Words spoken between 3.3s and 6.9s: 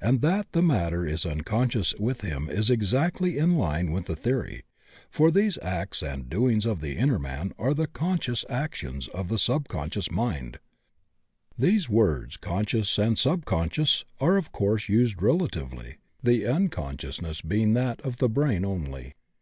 in line with the theory, for these acts and doings of